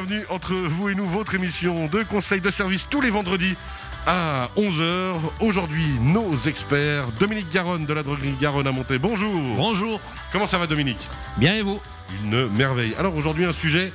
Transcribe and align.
bienvenue 0.00 0.24
entre 0.30 0.54
vous 0.54 0.88
et 0.88 0.94
nous, 0.94 1.04
votre 1.04 1.34
émission 1.34 1.86
de 1.86 2.02
conseil 2.04 2.40
de 2.40 2.50
service 2.50 2.88
tous 2.88 3.02
les 3.02 3.10
vendredis 3.10 3.54
à 4.06 4.48
11h. 4.56 5.12
Aujourd'hui, 5.40 5.84
nos 6.00 6.38
experts, 6.46 7.08
Dominique 7.18 7.52
Garonne 7.52 7.84
de 7.84 7.92
la 7.92 8.02
droguerie 8.02 8.34
Garonne 8.40 8.66
à 8.66 8.72
Monté. 8.72 8.96
Bonjour. 8.98 9.34
Bonjour. 9.56 10.00
Comment 10.32 10.46
ça 10.46 10.56
va 10.56 10.66
Dominique? 10.66 11.04
Bien 11.36 11.54
et 11.54 11.60
vous? 11.60 11.78
Une 12.22 12.48
merveille. 12.56 12.94
Alors 12.98 13.14
aujourd'hui, 13.14 13.44
un 13.44 13.52
sujet 13.52 13.92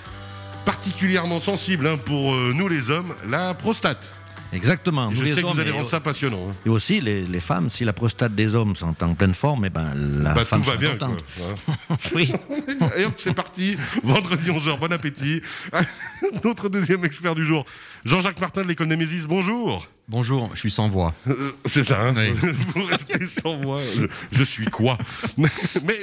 particulièrement 0.63 1.39
sensible 1.39 1.87
hein, 1.87 1.97
pour 1.97 2.35
euh, 2.35 2.53
nous 2.53 2.67
les 2.67 2.91
hommes, 2.91 3.15
la 3.27 3.55
prostate. 3.55 4.11
Exactement. 4.55 5.09
Je 5.13 5.25
sais 5.25 5.41
que 5.41 5.47
vous 5.47 5.59
allez 5.59 5.71
rendre 5.71 5.87
ça 5.87 5.99
passionnant. 5.99 6.47
hein. 6.49 6.55
Et 6.65 6.69
aussi 6.69 7.01
les, 7.01 7.23
les 7.23 7.39
femmes, 7.39 7.69
si 7.69 7.83
la 7.85 7.93
prostate 7.93 8.33
des 8.35 8.55
hommes 8.55 8.75
sont 8.75 8.95
en 9.03 9.13
pleine 9.13 9.33
forme, 9.33 9.65
et 9.65 9.69
ben 9.69 9.93
la 10.23 10.33
Bah, 10.33 10.45
femme 10.45 10.61
tout 10.63 10.69
va 10.69 10.77
bien. 10.77 10.91
contente. 10.91 11.23
Oui. 12.15 12.31
Et 12.97 13.05
hop, 13.05 13.13
c'est 13.17 13.33
parti. 13.33 13.77
Vendredi 14.03 14.49
11h, 14.49 14.79
bon 14.79 14.91
appétit. 14.91 15.41
Notre 16.43 16.69
deuxième 16.69 17.03
expert 17.05 17.35
du 17.35 17.45
jour, 17.45 17.65
Jean-Jacques 18.05 18.39
Martin 18.39 18.61
de 18.63 18.67
l'école 18.67 18.87
Némésis. 18.87 19.25
Bonjour. 19.27 19.87
Bonjour, 20.07 20.51
je 20.53 20.59
suis 20.59 20.69
sans 20.69 20.87
voix. 20.87 21.15
Euh, 21.27 21.51
c'est 21.65 21.83
ça, 21.83 21.99
hein 21.99 22.13
Oui. 22.15 22.29
vous 22.75 22.83
restez 22.85 23.25
sans 23.25 23.55
voix. 23.57 23.81
Je, 23.81 24.05
je 24.31 24.43
suis 24.43 24.65
quoi? 24.65 24.99
Mais 25.37 25.47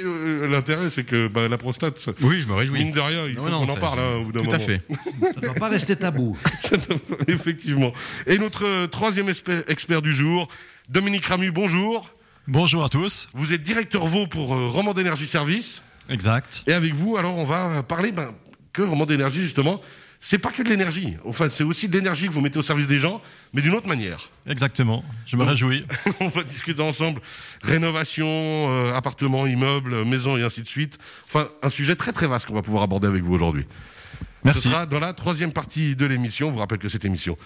euh, 0.03 0.45
l'intérêt, 0.49 0.89
c'est 0.89 1.05
que 1.05 1.29
bah, 1.29 1.47
la 1.47 1.57
prostate, 1.57 1.97
ça- 1.99 2.11
Oui, 2.19 2.41
je 2.41 2.47
me 2.47 2.53
réjouis. 2.53 2.83
mine 2.83 2.91
de 2.91 2.99
rien, 2.99 3.25
il 3.27 3.35
faut 3.37 3.47
Non, 3.47 3.65
qu'on 3.65 3.71
en 3.71 3.75
parle. 3.77 3.99
hein, 3.99 4.15
au 4.19 4.23
bout 4.25 4.31
d'un 4.33 4.41
Tout 4.43 4.51
à 4.51 4.57
moment. 4.57 4.65
fait. 4.65 4.81
Ça 5.21 5.27
ne 5.37 5.41
doit 5.41 5.53
pas 5.53 5.69
rester 5.69 5.95
tabou. 5.95 6.37
Effectivement. 7.29 7.93
Et 8.27 8.37
notre 8.39 8.65
euh, 8.65 8.87
troisième 8.87 9.29
expert 9.29 10.01
du 10.01 10.11
jour, 10.13 10.49
Dominique 10.89 11.25
Ramu, 11.25 11.51
bonjour. 11.51 12.13
Bonjour 12.49 12.83
à 12.83 12.89
tous. 12.89 13.29
Vous 13.33 13.53
êtes 13.53 13.63
directeur 13.63 14.05
Vaud 14.05 14.27
pour 14.27 14.53
euh, 14.53 14.67
Roman 14.67 14.93
d'énergie 14.93 15.27
Service. 15.27 15.81
Exact. 16.09 16.63
Et 16.67 16.73
avec 16.73 16.93
vous, 16.93 17.15
alors, 17.15 17.37
on 17.37 17.45
va 17.45 17.83
parler 17.83 18.11
ben, 18.11 18.33
que 18.73 18.81
Roman 18.81 19.05
d'énergie, 19.05 19.39
justement, 19.41 19.79
c'est 20.25 20.37
pas 20.37 20.51
que 20.51 20.63
de 20.63 20.69
l'énergie. 20.69 21.17
Enfin, 21.25 21.49
c'est 21.49 21.65
aussi 21.65 21.89
de 21.89 21.97
l'énergie 21.97 22.27
que 22.27 22.31
vous 22.31 22.39
mettez 22.39 22.57
au 22.57 22.61
service 22.61 22.87
des 22.87 22.97
gens, 22.97 23.21
mais 23.53 23.61
d'une 23.61 23.75
autre 23.75 23.89
manière. 23.89 24.29
Exactement. 24.47 25.03
Je 25.25 25.35
me 25.35 25.43
réjouis. 25.43 25.85
on 26.21 26.29
va 26.29 26.43
discuter 26.43 26.81
ensemble 26.81 27.19
rénovation, 27.61 28.25
euh, 28.29 28.93
appartements, 28.93 29.45
immeubles, 29.45 30.05
maisons 30.05 30.37
et 30.37 30.43
ainsi 30.43 30.61
de 30.61 30.67
suite. 30.67 30.97
Enfin, 31.25 31.49
un 31.61 31.67
sujet 31.67 31.97
très 31.97 32.13
très 32.13 32.25
vaste 32.25 32.45
qu'on 32.45 32.53
va 32.53 32.61
pouvoir 32.61 32.83
aborder 32.83 33.07
avec 33.07 33.21
vous 33.21 33.33
aujourd'hui. 33.33 33.65
Ce 34.11 34.25
Merci. 34.45 34.69
sera 34.69 34.85
dans 34.85 35.01
la 35.01 35.11
troisième 35.11 35.51
partie 35.51 35.97
de 35.97 36.05
l'émission. 36.05 36.47
Je 36.47 36.53
vous 36.53 36.59
rappelle 36.59 36.79
que 36.79 36.89
cette 36.89 37.03
émission 37.03 37.37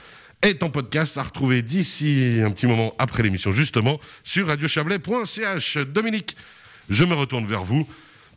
est 0.44 0.62
en 0.62 0.70
podcast 0.70 1.18
à 1.18 1.24
retrouver 1.24 1.64
d'ici 1.64 2.42
un 2.46 2.52
petit 2.52 2.68
moment 2.68 2.94
après 3.00 3.24
l'émission, 3.24 3.52
justement, 3.52 4.00
sur 4.24 4.46
radiochablais.ch. 4.48 5.78
Dominique, 5.78 6.38
je 6.92 7.06
me 7.06 7.16
retourne 7.16 7.48
vers 7.48 7.64
vous 7.64 7.88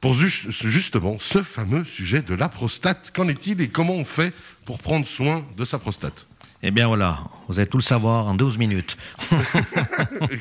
pour 0.01 0.15
ju- 0.15 0.51
justement 0.51 1.17
ce 1.21 1.43
fameux 1.43 1.85
sujet 1.85 2.23
de 2.23 2.35
la 2.35 2.49
prostate. 2.49 3.11
Qu'en 3.15 3.29
est-il 3.29 3.61
et 3.61 3.69
comment 3.69 3.95
on 3.95 4.05
fait 4.05 4.33
pour 4.65 4.79
prendre 4.79 5.07
soin 5.07 5.45
de 5.57 5.65
sa 5.65 5.79
prostate? 5.79 6.27
Eh 6.63 6.71
bien 6.71 6.89
voilà, 6.89 7.19
vous 7.49 7.59
allez 7.59 7.67
tout 7.69 7.79
le 7.79 7.83
savoir 7.83 8.27
en 8.27 8.35
12 8.35 8.59
minutes. 8.59 8.99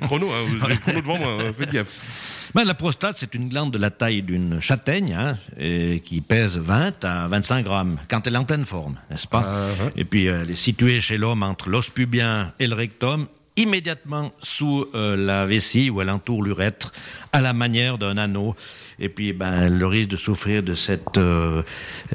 Chrono, 0.02 0.30
hein, 0.32 0.46
vous 0.50 0.66
avez 0.66 0.74
le 0.74 0.80
chrono 0.80 1.00
devant 1.02 1.18
moi, 1.18 1.28
hein, 1.42 1.52
faites 1.58 1.72
gaffe. 1.72 2.52
Ben, 2.54 2.64
la 2.66 2.74
prostate, 2.74 3.18
c'est 3.18 3.36
une 3.36 3.48
glande 3.48 3.72
de 3.72 3.78
la 3.78 3.90
taille 3.90 4.22
d'une 4.22 4.60
châtaigne 4.60 5.14
hein, 5.14 5.38
et 5.58 6.02
qui 6.04 6.20
pèse 6.20 6.58
20 6.58 7.06
à 7.06 7.28
25 7.30 7.64
grammes 7.64 8.00
quand 8.10 8.26
elle 8.28 8.36
est 8.36 8.38
en 8.40 8.44
pleine 8.44 8.66
forme, 8.66 8.98
n'est-ce 9.10 9.28
pas? 9.28 9.44
Uh-huh. 9.44 9.92
Et 9.96 10.04
puis 10.04 10.28
euh, 10.28 10.42
elle 10.42 10.52
est 10.52 10.56
située 10.56 11.00
chez 11.00 11.18
l'homme 11.18 11.44
entre 11.44 11.70
l'os 11.70 11.90
pubien 11.90 12.52
et 12.60 12.68
le 12.68 12.76
rectum, 12.76 13.28
immédiatement 13.56 14.32
sous 14.42 14.88
euh, 14.96 15.16
la 15.16 15.46
vessie 15.46 15.90
où 15.90 16.02
elle 16.02 16.10
entoure 16.10 16.44
l'urètre, 16.44 16.92
à 17.32 17.40
la 17.40 17.54
manière 17.54 17.98
d'un 17.98 18.18
anneau. 18.18 18.56
Et 19.00 19.10
puis, 19.10 19.34
ben, 19.34 19.70
le 19.70 19.88
risque 19.88 20.10
de 20.10 20.18
souffrir 20.18 20.62
de 20.64 20.74
cette 20.74 21.18
euh, 21.18 21.62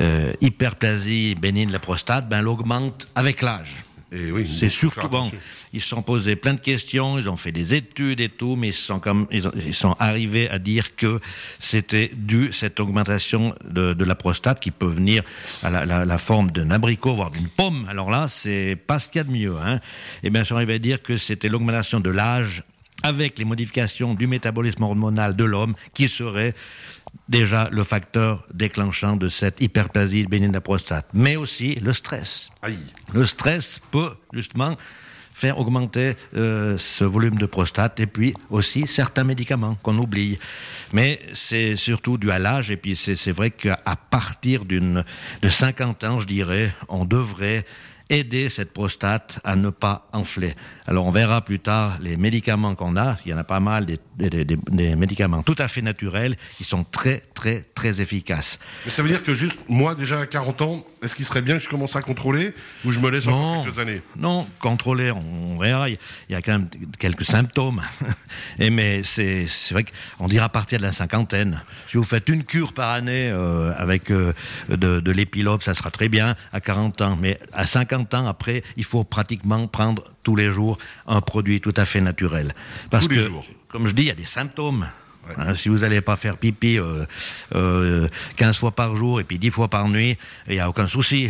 euh, 0.01 0.33
hyperplasie 0.41 1.35
bénigne 1.35 1.69
de 1.69 1.73
la 1.73 1.79
prostate, 1.79 2.29
ben, 2.29 2.41
elle 2.41 2.49
augmente 2.49 3.09
avec 3.15 3.43
l'âge. 3.43 3.77
Et 4.13 4.31
oui, 4.31 4.47
C'est 4.47 4.69
surtout 4.69 5.09
bon. 5.09 5.29
Ils 5.73 5.81
se 5.81 5.89
sont 5.89 6.03
posés 6.03 6.37
plein 6.37 6.55
de 6.55 6.61
questions, 6.61 7.19
ils 7.19 7.29
ont 7.29 7.37
fait 7.37 7.51
des 7.51 7.75
études 7.75 8.21
et 8.21 8.29
tout, 8.29 8.55
mais 8.55 8.69
ils 8.69 8.73
sont, 8.73 9.01
comme, 9.01 9.27
ils, 9.33 9.49
ont- 9.49 9.53
ils 9.67 9.75
sont 9.75 9.97
arrivés 9.99 10.49
à 10.51 10.61
dire 10.61 10.95
que 10.95 11.19
c'était 11.59 12.13
dû 12.15 12.53
cette 12.53 12.79
augmentation 12.79 13.57
de, 13.69 13.93
de 13.93 14.05
la 14.05 14.15
prostate 14.15 14.61
qui 14.61 14.71
peut 14.71 14.87
venir 14.87 15.25
à 15.65 15.71
la, 15.71 15.85
la- 15.85 16.05
la 16.05 16.19
forme 16.19 16.53
d'un 16.53 16.71
abricot, 16.71 17.15
voire 17.17 17.33
d'une 17.33 17.49
pomme. 17.49 17.87
Alors 17.89 18.09
là, 18.09 18.27
c'est 18.29 18.77
pas 18.87 19.01
ce 19.01 19.09
qu'il 19.09 19.19
y 19.19 19.21
a 19.21 19.25
de 19.25 19.33
mieux. 19.33 19.57
Hein. 19.65 19.81
Et 20.23 20.31
bien, 20.31 20.43
ils 20.43 20.47
sont 20.47 20.55
arrivés 20.55 20.75
à 20.75 20.79
dire 20.79 21.03
que 21.03 21.17
c'était 21.17 21.49
l'augmentation 21.49 21.99
de 21.99 22.11
l'âge 22.11 22.63
avec 23.05 23.39
les 23.39 23.45
modifications 23.45 24.15
du 24.15 24.27
métabolisme 24.27 24.83
hormonal 24.83 25.37
de 25.37 25.45
l'homme 25.45 25.75
qui 25.93 26.09
serait 26.09 26.55
déjà 27.29 27.69
le 27.71 27.85
facteur 27.85 28.45
déclenchant 28.53 29.15
de 29.15 29.29
cette 29.29 29.61
hyperplasie 29.61 30.27
bénigne 30.27 30.49
de 30.49 30.55
la 30.55 30.61
prostate. 30.61 31.07
Mais 31.13 31.37
aussi 31.37 31.77
le 31.77 31.93
stress. 31.93 32.49
Aïe. 32.63 32.79
Le 33.13 33.27
stress 33.27 33.81
peut 33.91 34.11
justement 34.33 34.75
faire 35.35 35.59
augmenter 35.59 36.15
euh, 36.37 36.79
ce 36.79 37.05
volume 37.05 37.37
de 37.37 37.47
prostate 37.47 38.01
et 38.01 38.07
puis 38.07 38.35
aussi 38.51 38.87
certains 38.87 39.25
médicaments 39.25 39.77
qu'on 39.83 39.99
oublie. 39.99 40.39
Mais 40.93 41.21
c'est 41.35 41.77
surtout 41.77 42.17
dû 42.17 42.31
à 42.31 42.39
l'âge 42.39 42.71
et 42.71 42.77
puis 42.77 42.97
c'est 42.97 43.33
vrai 43.33 43.51
qu'à 43.51 43.77
partir 44.11 44.65
de 44.65 45.05
50 45.47 46.05
ans, 46.05 46.21
je 46.21 46.27
dirais, 46.27 46.73
on 46.89 47.05
devrait 47.05 47.67
aider 48.15 48.49
cette 48.49 48.73
prostate 48.73 49.41
à 49.45 49.57
ne 49.57 49.71
pas 49.71 50.09
enfler. 50.13 50.55
Alors 50.87 51.07
on 51.07 51.11
verra 51.11 51.41
plus 51.43 51.59
tard 51.59 51.99
les 52.01 52.17
médicaments 52.17 52.75
qu'on 52.75 52.97
a, 52.97 53.17
il 53.25 53.31
y 53.31 53.35
en 53.35 53.39
a 53.39 53.45
pas 53.45 53.61
mal, 53.61 53.87
des, 53.87 53.97
des- 54.17 54.45
des- 54.45 54.57
des 54.71 54.97
médicaments 54.97 55.43
tout 55.43 55.55
à 55.59 55.69
fait 55.69 55.83
naturels 55.83 56.37
qui 56.57 56.65
sont 56.65 56.85
très 56.85 57.23
très 57.35 57.63
très 57.75 58.01
efficaces. 58.01 58.59
Mais 58.85 58.91
ça 58.93 59.03
veut 59.03 59.09
dire 59.09 59.23
que 59.25 59.35
juste, 59.35 59.57
moi, 59.69 59.95
déjà 59.95 60.21
à 60.21 60.27
40 60.27 60.63
ans, 60.63 60.85
est-ce 61.03 61.15
qu'il 61.15 61.25
serait 61.25 61.43
bien 61.43 61.57
que 61.59 61.63
je 61.65 61.69
commence 61.69 61.97
à 61.97 62.03
contrôler 62.03 62.55
ou 62.85 62.93
je 62.93 63.01
me 63.01 63.11
laisse 63.11 63.27
Non. 63.27 63.65
quelques 63.65 63.79
années? 63.79 64.03
Non, 64.17 64.47
contrôler, 64.61 65.11
on 65.11 65.59
verra. 65.59 65.89
Il 65.91 65.99
y 66.31 66.35
a 66.35 66.43
quand 66.43 66.53
même 66.53 66.69
quelques 66.99 67.25
symptômes. 67.25 67.83
Et 68.59 68.71
mais 68.71 69.03
c'est 69.03 69.47
c'est 69.49 69.75
vrai 69.75 69.85
qu'on 70.19 70.29
dira 70.29 70.47
à 70.47 70.49
partir 70.49 70.79
de 70.79 70.85
la 70.85 70.93
cinquantaine. 70.93 71.63
Si 71.91 71.97
vous 71.97 72.05
faites 72.05 72.29
une 72.29 72.45
cure 72.45 72.73
par 72.73 72.91
année 72.91 73.31
euh, 73.31 73.73
avec 73.77 74.11
euh, 74.11 74.33
de, 74.69 75.01
de 75.01 75.13
l'épilope, 75.13 75.63
ça 75.63 75.75
sera 75.75 75.91
très 75.91 76.09
bien 76.09 76.35
à 76.53 76.61
40 76.61 77.01
ans. 77.03 77.19
Mais 77.21 77.39
à 77.53 77.67
50 77.67 78.04
ans, 78.13 78.27
après, 78.27 78.63
il 78.77 78.85
faut 78.85 79.05
pratiquement 79.05 79.67
prendre 79.67 80.05
tous 80.23 80.37
les 80.37 80.51
jours 80.51 80.77
un 81.07 81.23
produit 81.23 81.61
tout 81.63 81.73
à 81.77 81.87
fait 81.87 82.03
naturel. 82.03 82.55
Parce 82.91 83.05
Tous 83.05 83.11
les 83.11 83.17
que, 83.17 83.23
jours. 83.23 83.45
comme 83.69 83.87
je 83.87 83.95
dis, 83.95 84.03
il 84.03 84.09
y 84.09 84.11
a 84.11 84.15
des 84.15 84.27
symptômes. 84.27 84.87
Hein, 85.39 85.55
si 85.55 85.69
vous 85.69 85.79
n'allez 85.79 86.01
pas 86.01 86.17
faire 86.17 86.37
pipi 86.37 86.79
euh, 86.79 87.05
euh, 87.55 88.09
15 88.37 88.57
fois 88.59 88.71
par 88.73 88.97
jour 88.97 89.21
et 89.21 89.25
puis 89.25 89.39
10 89.39 89.51
fois 89.51 89.69
par 89.69 89.89
nuit, 89.89 90.17
il 90.49 90.55
n'y 90.55 90.61
a 90.61 90.69
aucun 90.69 90.87
souci. 90.87 91.29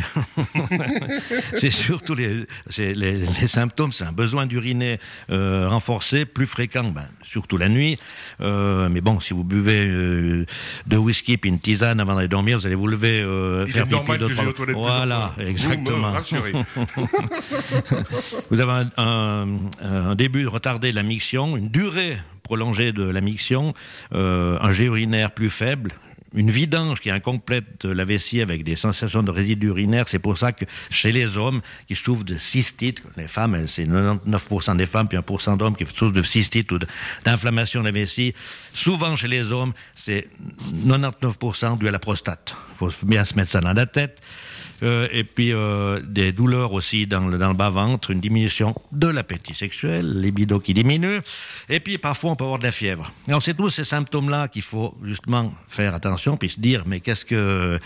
c'est 1.54 1.70
surtout 1.70 2.14
les, 2.14 2.46
c'est 2.68 2.94
les, 2.94 3.18
les 3.40 3.46
symptômes, 3.46 3.92
c'est 3.92 4.04
un 4.04 4.12
besoin 4.12 4.46
d'uriner 4.46 4.98
euh, 5.30 5.68
renforcé, 5.68 6.24
plus 6.24 6.46
fréquent, 6.46 6.84
ben, 6.84 7.04
surtout 7.22 7.56
la 7.56 7.68
nuit. 7.68 7.98
Euh, 8.40 8.88
mais 8.88 9.00
bon, 9.00 9.20
si 9.20 9.34
vous 9.34 9.44
buvez 9.44 9.86
euh, 9.86 10.46
deux 10.86 10.96
whisky 10.98 11.36
puis 11.36 11.50
une 11.50 11.58
tisane 11.58 12.00
avant 12.00 12.14
d'aller 12.16 12.28
dormir, 12.28 12.58
vous 12.58 12.66
allez 12.66 12.74
vous 12.74 12.86
lever, 12.86 13.20
euh, 13.22 13.64
Il 13.66 13.72
faire 13.72 13.86
pipi 13.86 14.18
deux, 14.18 14.28
trois- 14.34 14.72
Voilà, 14.74 15.34
exactement. 15.38 16.12
Vous 18.50 18.60
avez 18.60 18.72
un, 18.96 19.02
un- 19.02 19.58
un 19.82 20.14
début 20.14 20.46
retardé 20.46 20.90
de 20.90 20.96
la 20.96 21.02
miction, 21.02 21.56
une 21.56 21.68
durée 21.68 22.16
prolongée 22.44 22.92
de 22.92 23.02
la 23.02 23.20
miction, 23.20 23.74
euh, 24.12 24.56
un 24.60 24.70
jet 24.70 24.84
urinaire 24.84 25.32
plus 25.32 25.50
faible, 25.50 25.90
une 26.34 26.50
vidange 26.50 27.00
qui 27.00 27.10
incomplète 27.10 27.84
la 27.84 28.04
vessie 28.04 28.42
avec 28.42 28.64
des 28.64 28.76
sensations 28.76 29.22
de 29.22 29.30
résidus 29.30 29.68
urinaires. 29.68 30.08
C'est 30.08 30.18
pour 30.18 30.36
ça 30.36 30.52
que 30.52 30.64
chez 30.90 31.12
les 31.12 31.36
hommes 31.36 31.60
qui 31.86 31.94
souffrent 31.94 32.24
de 32.24 32.34
cystite, 32.34 33.02
les 33.16 33.28
femmes, 33.28 33.54
elles, 33.54 33.68
c'est 33.68 33.86
99% 33.86 34.76
des 34.76 34.86
femmes, 34.86 35.08
puis 35.08 35.16
1% 35.16 35.56
d'hommes 35.56 35.76
qui 35.76 35.86
souffrent 35.86 36.12
de 36.12 36.22
cystite 36.22 36.70
ou 36.72 36.78
d'inflammation 37.24 37.80
de 37.80 37.86
la 37.86 37.92
vessie, 37.92 38.34
souvent 38.72 39.14
chez 39.16 39.28
les 39.28 39.52
hommes, 39.52 39.72
c'est 39.94 40.28
99% 40.86 41.78
dû 41.78 41.88
à 41.88 41.92
la 41.92 42.00
prostate. 42.00 42.54
Il 42.72 42.90
faut 42.90 43.06
bien 43.06 43.24
se 43.24 43.36
mettre 43.36 43.50
ça 43.50 43.60
dans 43.60 43.72
la 43.72 43.86
tête. 43.86 44.20
Euh, 44.84 45.08
et 45.12 45.24
puis 45.24 45.52
euh, 45.52 46.00
des 46.04 46.30
douleurs 46.32 46.72
aussi 46.72 47.06
dans 47.06 47.26
le, 47.26 47.38
dans 47.38 47.48
le 47.48 47.54
bas-ventre, 47.54 48.10
une 48.10 48.20
diminution 48.20 48.74
de 48.92 49.08
l'appétit 49.08 49.54
sexuel, 49.54 50.20
libido 50.20 50.60
qui 50.60 50.74
diminue, 50.74 51.20
et 51.70 51.80
puis 51.80 51.96
parfois 51.98 52.32
on 52.32 52.36
peut 52.36 52.44
avoir 52.44 52.58
de 52.58 52.64
la 52.64 52.72
fièvre. 52.72 53.10
Alors 53.26 53.42
c'est 53.42 53.54
tous 53.54 53.70
ces 53.70 53.84
symptômes-là 53.84 54.48
qu'il 54.48 54.62
faut 54.62 54.94
justement 55.02 55.52
faire 55.68 55.94
attention, 55.94 56.36
puis 56.36 56.50
se 56.50 56.60
dire 56.60 56.82
mais 56.86 57.00
qu'est-ce 57.00 57.24
que 57.24 57.78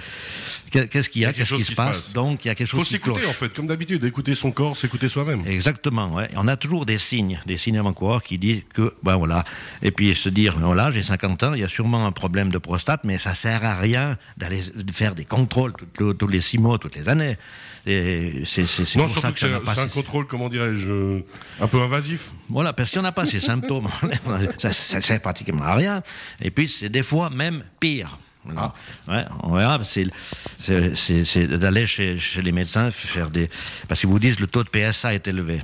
qu'est-ce 0.70 1.08
qu'il 1.08 1.22
y 1.22 1.24
a, 1.24 1.32
qu'est-ce 1.32 1.54
qui 1.54 1.64
se 1.64 1.74
passe? 1.74 2.12
Donc 2.12 2.44
il 2.44 2.48
y 2.48 2.50
a 2.50 2.54
quelque 2.54 2.68
faut 2.68 2.78
chose 2.78 2.88
qui 2.88 2.94
s'écouter, 2.94 3.26
en 3.26 3.32
fait, 3.32 3.52
comme 3.54 3.66
d'habitude, 3.66 4.02
écouter 4.04 4.34
son 4.34 4.50
corps, 4.50 4.76
s'écouter 4.76 5.08
soi-même. 5.08 5.42
Exactement, 5.46 6.12
ouais. 6.14 6.28
On 6.36 6.48
a 6.48 6.56
toujours 6.56 6.84
des 6.86 6.98
signes, 6.98 7.40
des 7.46 7.56
signes 7.56 7.78
avant-coureurs 7.78 8.22
qui 8.22 8.38
disent 8.38 8.62
que, 8.74 8.92
ben 9.02 9.16
voilà. 9.16 9.44
Et 9.82 9.90
puis 9.90 10.14
se 10.14 10.28
dire, 10.28 10.58
voilà, 10.58 10.90
j'ai 10.90 11.02
50 11.02 11.42
ans, 11.44 11.54
il 11.54 11.60
y 11.60 11.64
a 11.64 11.68
sûrement 11.68 12.06
un 12.06 12.12
problème 12.12 12.50
de 12.50 12.58
prostate, 12.58 13.02
mais 13.04 13.18
ça 13.18 13.34
sert 13.34 13.64
à 13.64 13.76
rien 13.76 14.16
d'aller 14.36 14.62
faire 14.92 15.14
des 15.14 15.24
contrôles 15.24 15.72
tous 15.94 16.08
les- 16.10 16.16
tous 16.16 16.26
les 16.28 16.40
six 16.40 16.58
mois, 16.58 16.78
toutes 16.88 16.96
les 16.96 17.08
années. 17.08 17.36
Et 17.86 18.42
c'est 18.44 18.66
c'est- 18.66 18.84
c'est 18.84 18.98
Non, 18.98 19.04
pour 19.04 19.14
ça 19.14 19.20
surtout 19.20 19.34
que 19.34 19.40
que 19.40 19.40
ça 19.40 19.48
n'a 19.48 19.58
c'est 19.58 19.64
pas 19.64 19.74
c'est 19.74 19.80
un 19.82 19.88
contrôle, 19.88 20.26
comment 20.26 20.48
dirais-je, 20.48 20.90
euh, 20.90 21.20
un 21.60 21.66
peu 21.68 21.80
invasif. 21.80 22.32
Voilà, 22.48 22.72
parce 22.72 22.90
qu'on 22.92 23.02
n'a 23.02 23.12
pas 23.12 23.24
ces 23.26 23.40
symptômes, 23.40 23.88
ça, 24.58 24.72
ça 24.72 25.00
sert 25.00 25.20
pratiquement 25.20 25.62
à 25.62 25.74
rien. 25.74 26.02
Et 26.40 26.50
puis 26.50 26.68
c'est 26.68 26.88
des 26.88 27.02
fois 27.02 27.30
même 27.30 27.62
pire. 27.80 28.18
Ah. 28.56 28.72
Ouais, 29.08 29.24
on 29.42 29.54
verra. 29.56 29.78
C'est 29.84 30.06
d'aller 31.46 31.86
chez, 31.86 32.18
chez 32.18 32.40
les 32.42 32.52
médecins 32.52 32.90
faire 32.90 33.30
des. 33.30 33.48
Parce 33.88 34.00
qu'ils 34.00 34.08
vous 34.08 34.18
disent 34.18 34.40
le 34.40 34.46
taux 34.46 34.64
de 34.64 34.68
PSA 34.70 35.14
est 35.14 35.28
élevé. 35.28 35.60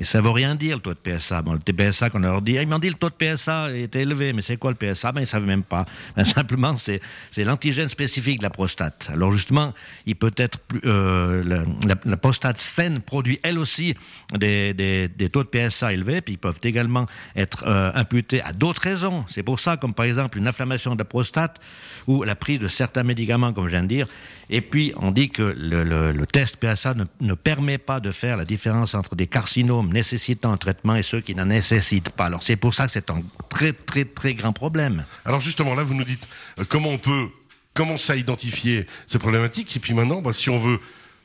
Et 0.00 0.04
ça 0.04 0.20
veut 0.20 0.30
rien 0.30 0.54
dire, 0.54 0.76
le 0.76 0.80
taux 0.80 0.94
de 0.94 0.98
PSA. 0.98 1.42
Bon, 1.42 1.54
le 1.54 1.58
PSA 1.90 2.08
qu'on 2.08 2.20
leur 2.20 2.40
dit, 2.40 2.52
ils 2.52 2.68
m'ont 2.68 2.78
dit 2.78 2.88
le 2.88 2.94
taux 2.94 3.10
de 3.10 3.14
PSA 3.14 3.72
était 3.72 4.02
élevé, 4.02 4.32
mais 4.32 4.42
c'est 4.42 4.56
quoi 4.56 4.70
le 4.70 4.76
PSA 4.76 5.10
Ben, 5.10 5.20
ils 5.20 5.24
ne 5.24 5.26
savent 5.26 5.44
même 5.44 5.64
pas. 5.64 5.86
Ben, 6.16 6.24
simplement, 6.24 6.76
c'est, 6.76 7.00
l'antigène 7.38 7.88
spécifique 7.88 8.38
de 8.38 8.44
la 8.44 8.50
prostate. 8.50 9.08
Alors, 9.12 9.32
justement, 9.32 9.74
il 10.06 10.14
peut 10.14 10.32
être 10.36 10.58
plus, 10.60 10.80
euh, 10.84 11.64
la, 12.04 12.16
prostate 12.16 12.58
saine 12.58 13.00
produit 13.00 13.40
elle 13.42 13.58
aussi 13.58 13.96
des, 14.32 14.72
des, 14.72 15.28
taux 15.30 15.42
de 15.42 15.48
PSA 15.48 15.92
élevés, 15.92 16.20
puis 16.20 16.34
ils 16.34 16.38
peuvent 16.38 16.60
également 16.62 17.06
être 17.34 17.64
euh, 17.66 17.90
imputés 17.94 18.40
à 18.42 18.52
d'autres 18.52 18.82
raisons. 18.82 19.24
C'est 19.28 19.42
pour 19.42 19.58
ça, 19.58 19.76
comme 19.76 19.94
par 19.94 20.06
exemple 20.06 20.38
une 20.38 20.46
inflammation 20.46 20.94
de 20.94 20.98
la 20.98 21.04
prostate 21.04 21.60
ou 22.06 22.22
la 22.22 22.36
prise 22.36 22.60
de 22.60 22.68
certains 22.68 23.02
médicaments, 23.02 23.52
comme 23.52 23.66
je 23.66 23.72
viens 23.72 23.82
de 23.82 23.88
dire. 23.88 24.06
Et 24.50 24.60
puis, 24.60 24.92
on 24.96 25.10
dit 25.10 25.28
que 25.28 25.42
le, 25.42 25.84
le, 25.84 26.26
test 26.26 26.56
PSA 26.56 26.94
ne, 26.94 27.04
ne 27.20 27.34
permet 27.34 27.78
pas 27.78 28.00
de 28.00 28.10
faire 28.10 28.36
la 28.36 28.44
différence 28.44 28.94
entre 28.94 29.14
des 29.14 29.26
carcinomes 29.26 29.87
nécessitant 29.88 30.52
un 30.52 30.56
traitement 30.56 30.96
et 30.96 31.02
ceux 31.02 31.20
qui 31.20 31.34
n'en 31.34 31.46
nécessitent 31.46 32.10
pas. 32.10 32.26
Alors 32.26 32.42
c'est 32.42 32.56
pour 32.56 32.74
ça 32.74 32.86
que 32.86 32.92
c'est 32.92 33.10
un 33.10 33.22
très 33.48 33.72
très 33.72 34.04
très 34.04 34.34
grand 34.34 34.52
problème. 34.52 35.04
Alors 35.24 35.40
justement 35.40 35.74
là, 35.74 35.82
vous 35.82 35.94
nous 35.94 36.04
dites 36.04 36.28
euh, 36.58 36.64
comment 36.68 36.90
on 36.90 36.98
peut 36.98 37.28
commencer 37.74 38.12
à 38.12 38.16
identifier 38.16 38.86
ces 39.06 39.18
problématiques? 39.18 39.76
Et 39.76 39.80
puis 39.80 39.94
maintenant, 39.94 40.20
bah, 40.20 40.32
si 40.32 40.50
on 40.50 40.58
veut 40.58 40.80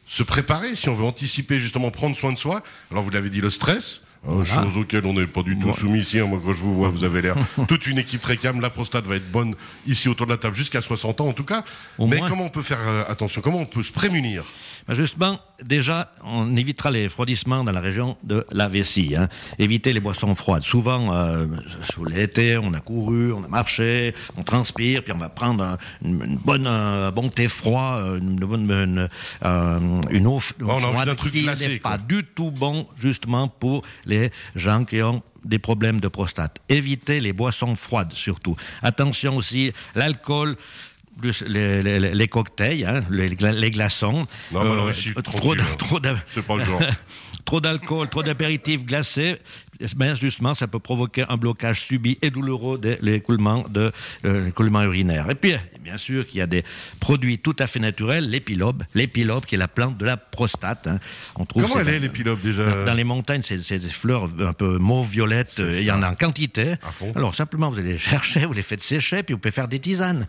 se 0.06 0.24
préparer, 0.24 0.76
si 0.76 0.90
on 0.90 0.94
veut 0.94 1.06
anticiper 1.06 1.60
justement 1.60 1.92
prendre 1.92 2.16
soin 2.16 2.32
de 2.32 2.38
soi, 2.38 2.62
alors 2.92 3.04
vous 3.04 3.10
l'avez 3.10 3.30
dit, 3.30 3.42
le 3.42 3.50
stress, 3.50 4.02
Chose 4.26 4.48
Chose 4.48 4.78
auquel 4.78 5.06
on 5.06 5.14
n'est 5.14 5.28
pas 5.28 5.44
du 5.44 5.60
tout 5.60 5.74
soumis 5.74 6.00
ici. 6.00 6.18
Hein. 6.20 6.26
Moi, 6.28 6.40
quand 6.44 6.54
je 6.54 6.62
vous 6.62 6.76
vois, 6.76 6.88
vous 6.88 7.04
avez 7.04 7.22
l'air 7.22 7.36
toute 7.68 7.88
une 7.88 7.98
équipe 7.98 8.22
très 8.22 8.38
calme. 8.38 8.62
La 8.62 8.70
prostate 8.70 9.06
va 9.06 9.16
être 9.16 9.30
bonne 9.30 9.54
ici 9.86 10.08
autour 10.08 10.28
de 10.28 10.32
la 10.32 10.38
table 10.38 10.56
jusqu'à 10.56 10.80
60 10.80 11.20
ans 11.22 11.28
en 11.28 11.34
tout 11.34 11.44
cas. 11.44 11.64
Mais 12.00 12.22
comment 12.30 12.46
on 12.46 12.50
peut 12.50 12.62
faire 12.62 12.80
euh, 12.88 13.04
attention? 13.10 13.42
Comment 13.42 13.60
on 13.60 13.66
peut 13.66 13.84
se 13.84 13.92
prémunir? 13.92 14.46
Justement, 14.90 15.40
déjà, 15.62 16.14
on 16.24 16.56
évitera 16.56 16.92
les 16.92 17.06
refroidissements 17.06 17.64
dans 17.64 17.72
la 17.72 17.80
région 17.82 18.18
de 18.24 18.46
la 18.52 18.68
vessie. 18.68 19.16
Hein. 19.16 19.28
Éviter 19.60 19.94
les 19.94 20.00
boissons 20.00 20.34
froides. 20.36 20.64
Souvent, 20.64 21.14
euh, 21.14 21.46
sous 21.94 22.06
l'été, 22.06 22.58
on 22.58 22.74
a 22.74 22.80
couru, 22.80 23.34
on 23.34 23.44
a 23.44 23.48
marché, 23.48 24.14
on 24.38 24.44
transpire, 24.44 25.04
puis 25.04 25.14
on 25.14 25.18
va 25.18 25.30
prendre 25.30 25.64
un, 25.64 25.78
une 26.04 26.38
bonne, 26.38 26.68
un 26.68 27.12
bon 27.12 27.30
thé 27.30 27.48
froid, 27.48 28.00
une 28.20 28.38
bonne 28.38 28.70
une, 28.72 29.10
euh, 29.44 29.80
une 30.10 30.28
eau, 30.28 30.40
froide 30.40 31.16
qui 31.16 31.46
n'est 31.46 31.80
pas 31.80 31.98
du 31.98 32.24
tout 32.24 32.52
bon 32.52 32.88
justement 32.98 33.48
pour 33.48 33.84
les 34.06 34.14
les 34.14 34.32
gens 34.56 34.86
qui 34.86 35.02
ont 35.02 35.22
des 35.44 35.60
problèmes 35.60 36.00
de 36.00 36.08
prostate. 36.08 36.58
Évitez 36.70 37.20
les 37.20 37.34
boissons 37.34 37.76
froides 37.76 38.14
surtout. 38.14 38.56
Attention 38.82 39.36
aussi, 39.38 39.74
l'alcool. 39.96 40.56
Les, 41.22 42.28
cocktails, 42.28 42.86
hein, 42.86 43.04
les, 43.10 43.72
glaçons. 43.72 44.26
Non, 44.52 44.88
euh, 44.88 45.22
trop, 45.24 45.56
trop, 45.78 46.00
trop 47.46 47.62
d'alcool, 47.62 48.08
trop 48.10 48.24
d'apéritifs 48.24 48.84
glacés 48.84 49.40
ben 49.96 50.16
justement, 50.16 50.54
ça 50.54 50.68
peut 50.68 50.80
provoquer 50.80 51.26
un 51.30 51.38
blocage 51.38 51.82
subi 51.82 52.18
et 52.22 52.30
douloureux 52.30 52.78
de 52.78 52.98
l'écoulement 53.02 53.66
de 53.70 53.92
euh, 54.26 54.46
l'écoulement 54.46 54.84
urinaire. 54.84 55.30
Et 55.30 55.36
puis, 55.36 55.54
bien 55.82 55.98
sûr, 55.98 56.28
qu'il 56.28 56.40
y 56.40 56.42
a 56.42 56.48
des 56.48 56.64
produits 57.00 57.40
tout 57.40 57.56
à 57.60 57.68
fait 57.68 57.80
naturels, 57.80 58.30
l'épilobe, 58.30 58.84
l'épilobe 58.94 59.46
qui 59.46 59.56
est 59.56 59.58
la 59.58 59.68
plante 59.68 59.98
de 59.98 60.06
la 60.06 60.18
prostate. 60.18 60.88
Hein. 60.88 61.00
On 61.36 61.46
trouve 61.46 61.64
Comment 61.64 61.80
elle 61.80 61.90
est 61.90 62.00
l'épilobe 62.00 62.42
déjà? 62.42 62.86
Dans 62.86 62.94
les 62.94 63.04
montagnes, 63.04 63.42
c'est 63.42 63.80
des 63.80 63.90
fleurs 63.90 64.28
un 64.40 64.54
peu 64.54 64.78
mauve 64.78 65.10
violette. 65.10 65.60
Il 65.60 65.84
y 65.84 65.92
en 65.92 66.04
a 66.04 66.10
en 66.12 66.16
quantité. 66.16 66.76
Alors 67.16 67.34
simplement, 67.36 67.70
vous 67.70 67.80
allez 67.80 67.94
les 67.94 67.98
chercher, 67.98 68.46
vous 68.46 68.54
les 68.54 68.62
faites 68.62 68.82
sécher, 68.82 69.24
puis 69.24 69.34
vous 69.34 69.40
pouvez 69.40 69.52
faire 69.52 69.68
des 69.68 69.80
tisanes. 69.80 70.28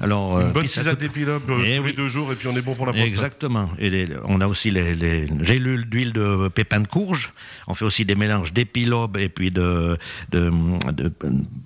Alors 0.00 0.40
une 0.40 0.48
euh, 0.48 0.50
bonne 0.50 0.66
tisane 0.66 0.96
d'épilobe 0.96 1.42
euh, 1.50 1.76
tous 1.78 1.84
les 1.84 1.92
deux 1.92 2.08
jours, 2.08 2.32
et 2.32 2.34
puis 2.34 2.48
on 2.48 2.56
est 2.56 2.62
bon 2.62 2.74
pour 2.74 2.86
la 2.86 2.92
prostate. 2.92 3.10
Exactement. 3.10 3.70
Et 3.78 4.06
on 4.24 4.40
a 4.40 4.46
aussi 4.46 4.70
les, 4.70 4.94
les 4.94 5.26
gélules 5.42 5.84
d'huile 5.88 6.12
de 6.12 6.48
pépins 6.48 6.80
de 6.80 6.86
courge. 6.86 7.32
On 7.66 7.74
fait 7.74 7.84
aussi 7.84 8.04
des 8.04 8.14
mélanges 8.14 8.52
d'épilobe 8.52 8.85
et 9.18 9.28
puis 9.28 9.50
de, 9.50 9.98
de, 10.30 10.50
de 10.92 11.12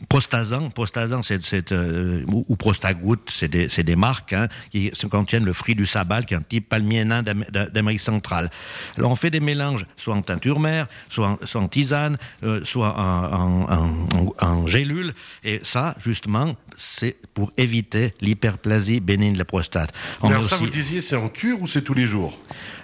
Prostasan. 0.08 0.70
Prostasan, 0.70 1.22
c'est, 1.22 1.72
euh, 1.72 2.24
ou, 2.26 2.56
Prostagout, 2.56 3.20
c'est 3.30 3.48
des, 3.48 3.68
des, 3.68 3.96
marques 3.96 4.32
hein, 4.32 4.48
qui 4.70 4.90
contiennent 5.10 5.44
le 5.44 5.52
fruit 5.52 5.74
du 5.74 5.86
sabal, 5.86 6.26
qui 6.26 6.34
est 6.34 6.36
un 6.36 6.42
type 6.42 6.68
palmier 6.68 7.04
nain 7.04 7.22
d'Amérique 7.22 8.00
centrale. 8.00 8.50
Alors 8.96 9.10
on 9.10 9.16
fait 9.16 9.30
des 9.30 9.40
mélanges, 9.40 9.86
soit 9.96 10.14
en 10.14 10.22
teinture 10.22 10.60
mère, 10.60 10.86
soit 11.08 11.28
en, 11.28 11.38
soit 11.44 11.60
en 11.60 11.68
tisane, 11.68 12.18
euh, 12.42 12.60
soit 12.64 12.94
en, 12.98 13.70
en, 13.70 14.34
en, 14.40 14.66
gélule. 14.66 15.12
Et 15.44 15.60
ça, 15.62 15.94
justement, 16.04 16.54
c'est 16.76 17.16
pour 17.34 17.52
éviter 17.56 18.14
l'hyperplasie 18.20 19.00
bénigne 19.00 19.34
de 19.34 19.38
la 19.38 19.44
prostate. 19.44 19.92
Alors 20.22 20.44
ça, 20.44 20.56
vous 20.56 20.66
disiez, 20.66 21.00
c'est 21.00 21.16
en 21.16 21.28
cure 21.28 21.60
ou 21.62 21.66
c'est 21.66 21.82
tous 21.82 21.94
les 21.94 22.06
jours? 22.06 22.38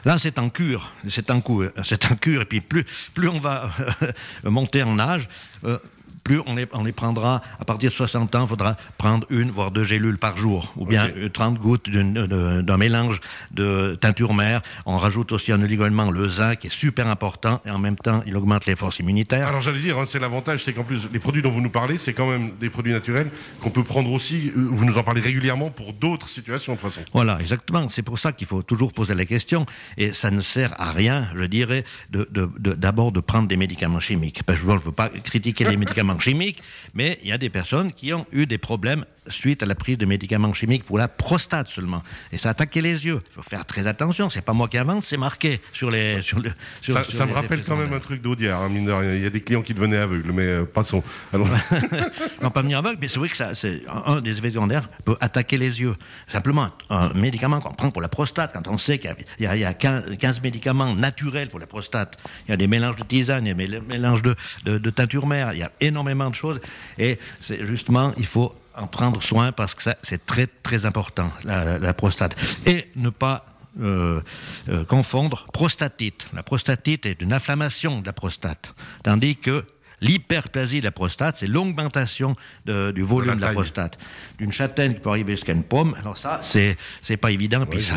Là, 0.04 0.18
c'est 0.18 0.38
en 0.38 0.50
cure. 0.50 0.92
C'est 1.08 1.30
en 1.30 1.40
cure. 1.40 1.72
C'est 1.82 2.04
en 2.06 2.14
cure. 2.14 2.42
Et 2.42 2.44
puis 2.44 2.60
plus, 2.60 2.84
plus 3.12 3.28
on 3.28 3.40
va 3.40 3.70
monter 4.44 4.82
en 4.82 4.98
âge, 4.98 5.28
euh, 5.64 5.78
plus 6.26 6.42
on 6.46 6.56
les, 6.56 6.66
on 6.72 6.82
les 6.82 6.92
prendra, 6.92 7.40
à 7.60 7.64
partir 7.64 7.88
de 7.90 7.94
60 7.94 8.34
ans, 8.34 8.42
il 8.42 8.48
faudra 8.48 8.76
prendre 8.98 9.24
une, 9.30 9.52
voire 9.52 9.70
deux 9.70 9.84
gélules 9.84 10.18
par 10.18 10.36
jour, 10.36 10.72
ou 10.76 10.84
bien 10.84 11.08
30 11.32 11.58
gouttes 11.58 11.88
d'un 11.88 12.76
mélange 12.76 13.20
de 13.52 13.96
teinture 14.00 14.34
mère. 14.34 14.60
On 14.86 14.96
rajoute 14.96 15.30
aussi 15.30 15.52
un 15.52 15.62
oligoélément, 15.62 16.10
le 16.10 16.28
zinc, 16.28 16.58
qui 16.58 16.66
est 16.66 16.70
super 16.70 17.06
important, 17.06 17.62
et 17.64 17.70
en 17.70 17.78
même 17.78 17.94
temps, 17.94 18.24
il 18.26 18.36
augmente 18.36 18.66
les 18.66 18.74
forces 18.74 18.98
immunitaires. 18.98 19.46
Alors 19.46 19.60
j'allais 19.60 19.78
dire, 19.78 19.98
hein, 19.98 20.04
c'est 20.04 20.18
l'avantage, 20.18 20.64
c'est 20.64 20.72
qu'en 20.72 20.82
plus, 20.82 21.02
les 21.12 21.20
produits 21.20 21.42
dont 21.42 21.50
vous 21.50 21.60
nous 21.60 21.70
parlez, 21.70 21.96
c'est 21.96 22.12
quand 22.12 22.28
même 22.28 22.54
des 22.58 22.70
produits 22.70 22.92
naturels 22.92 23.30
qu'on 23.60 23.70
peut 23.70 23.84
prendre 23.84 24.10
aussi, 24.10 24.50
euh, 24.56 24.66
vous 24.68 24.84
nous 24.84 24.98
en 24.98 25.04
parlez 25.04 25.20
régulièrement 25.20 25.70
pour 25.70 25.92
d'autres 25.92 26.28
situations 26.28 26.74
de 26.74 26.80
façon. 26.80 27.02
Voilà, 27.12 27.38
exactement. 27.40 27.88
C'est 27.88 28.02
pour 28.02 28.18
ça 28.18 28.32
qu'il 28.32 28.48
faut 28.48 28.64
toujours 28.64 28.92
poser 28.92 29.14
la 29.14 29.26
question, 29.26 29.64
et 29.96 30.12
ça 30.12 30.32
ne 30.32 30.40
sert 30.40 30.74
à 30.80 30.90
rien, 30.90 31.28
je 31.36 31.44
dirais, 31.44 31.84
d'abord 32.10 33.12
de, 33.12 33.20
de, 33.20 33.20
prendre 33.20 33.46
des 33.46 33.56
médicaments 33.56 34.00
chimiques. 34.00 34.42
Parce 34.42 34.58
que 34.58 34.66
je 34.66 34.72
ne 34.72 34.78
veux 34.78 34.90
pas 34.90 35.08
critiquer 35.08 35.64
les 35.64 35.76
médicaments 35.76 36.15
chimiques, 36.20 36.62
mais 36.94 37.18
il 37.22 37.28
y 37.28 37.32
a 37.32 37.38
des 37.38 37.50
personnes 37.50 37.92
qui 37.92 38.12
ont 38.12 38.26
eu 38.32 38.46
des 38.46 38.58
problèmes 38.58 39.04
suite 39.28 39.62
à 39.62 39.66
la 39.66 39.74
prise 39.74 39.98
de 39.98 40.06
médicaments 40.06 40.52
chimiques 40.52 40.84
pour 40.84 40.98
la 40.98 41.08
prostate 41.08 41.68
seulement. 41.68 42.02
Et 42.32 42.38
ça 42.38 42.50
a 42.50 42.52
attaqué 42.52 42.80
les 42.80 43.06
yeux. 43.06 43.20
Il 43.30 43.32
faut 43.32 43.42
faire 43.42 43.64
très 43.64 43.86
attention. 43.86 44.30
C'est 44.30 44.42
pas 44.42 44.52
moi 44.52 44.68
qui 44.68 44.78
invente, 44.78 45.04
c'est 45.04 45.16
marqué 45.16 45.60
sur 45.72 45.90
les. 45.90 46.22
Sur 46.22 46.40
le, 46.40 46.50
ça, 46.86 47.04
ça 47.04 47.26
me 47.26 47.32
rappelle 47.32 47.64
quand 47.64 47.76
même 47.76 47.92
un 47.92 47.98
truc 47.98 48.22
d'Audière, 48.22 48.58
hein, 48.58 48.70
Il 48.72 49.22
y 49.22 49.26
a 49.26 49.30
des 49.30 49.40
clients 49.40 49.62
qui 49.62 49.74
devenaient 49.74 49.96
aveugles, 49.96 50.32
mais 50.32 50.46
euh, 50.46 50.64
passons. 50.64 51.02
Alors... 51.32 51.48
non, 52.42 52.50
pas 52.50 52.62
venir 52.62 52.78
aveugle, 52.78 52.98
mais 53.00 53.08
c'est 53.08 53.18
vrai 53.18 53.28
que 53.28 53.36
ça, 53.36 53.54
c'est 53.54 53.82
un 54.06 54.20
des 54.20 54.38
effets 54.38 54.50
secondaires 54.50 54.88
peut 55.04 55.16
attaquer 55.20 55.56
les 55.56 55.80
yeux. 55.80 55.94
Simplement, 56.26 56.68
un 56.90 57.12
médicament 57.14 57.60
qu'on 57.60 57.72
prend 57.72 57.90
pour 57.90 58.02
la 58.02 58.08
prostate, 58.08 58.52
quand 58.52 58.68
on 58.68 58.78
sait 58.78 58.98
qu'il 58.98 59.14
y 59.40 59.46
a, 59.46 59.74
15, 59.74 60.42
médicaments 60.42 60.94
naturels 60.94 61.48
pour 61.48 61.60
la 61.60 61.66
prostate, 61.66 62.18
il 62.46 62.50
y 62.50 62.54
a 62.54 62.56
des 62.56 62.66
mélanges 62.66 62.96
de 62.96 63.04
tisane, 63.04 63.44
il 63.44 63.48
y 63.48 63.50
a 63.50 63.54
des 63.54 63.80
mélanges 63.80 64.22
de, 64.22 64.34
de, 64.64 64.78
de 64.78 64.90
teinture 64.90 65.26
mère, 65.26 65.52
il 65.52 65.60
y 65.60 65.62
a 65.62 65.70
énormément 65.80 66.05
de 66.14 66.34
choses. 66.34 66.60
Et 66.98 67.18
c'est 67.40 67.64
justement, 67.64 68.12
il 68.16 68.26
faut 68.26 68.54
en 68.74 68.86
prendre 68.86 69.22
soin 69.22 69.52
parce 69.52 69.74
que 69.74 69.82
c'est 70.02 70.26
très 70.26 70.46
très 70.46 70.86
important, 70.86 71.30
la, 71.44 71.94
prostate. 71.94 72.36
Et 72.66 72.84
ne 72.96 73.10
pas 73.10 73.46
euh, 73.80 74.20
euh, 74.68 74.84
confondre 74.84 75.46
prostatite. 75.52 76.28
La 76.32 76.42
prostatite 76.42 77.06
est 77.06 77.22
une 77.22 77.32
inflammation 77.32 78.00
de 78.00 78.06
la 78.06 78.12
prostate, 78.12 78.74
tandis 79.02 79.36
que 79.36 79.64
L'hyperplasie 80.00 80.80
de 80.80 80.84
la 80.84 80.90
prostate, 80.90 81.38
c'est 81.38 81.46
l'augmentation 81.46 82.36
du 82.66 83.02
volume 83.02 83.36
de 83.36 83.40
la, 83.40 83.52
prostate. 83.52 83.98
D'une 84.38 84.52
châtaigne 84.52 84.94
qui 84.94 85.00
peut 85.00 85.08
arriver 85.08 85.34
jusqu'à 85.34 85.52
une 85.52 85.62
pomme, 85.62 85.94
alors 85.98 86.18
ça, 86.18 86.40
c'est, 86.42 86.76
c'est 87.00 87.16
pas 87.16 87.30
évident. 87.30 87.64
puis 87.66 87.82
ça, 87.82 87.96